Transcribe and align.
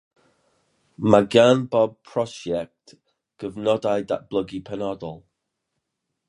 Mae 1.15 1.27
gan 1.35 1.61
bob 1.75 1.93
prosiect 2.11 2.95
gyfnodau 3.45 4.07
datblygu 4.13 4.63
penodol. 4.71 5.15